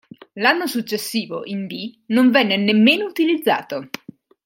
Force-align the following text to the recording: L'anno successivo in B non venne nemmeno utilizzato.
L'anno 0.33 0.65
successivo 0.65 1.45
in 1.45 1.67
B 1.67 1.95
non 2.07 2.31
venne 2.31 2.57
nemmeno 2.57 3.05
utilizzato. 3.05 3.89